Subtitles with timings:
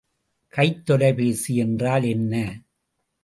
[0.53, 2.33] கைத்தொலைபேசி என்றால் என்ன?